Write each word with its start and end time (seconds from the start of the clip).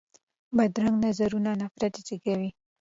بدرنګه 0.57 1.01
نظرونه 1.05 1.51
نفرت 1.61 1.93
زېږوي 2.07 2.49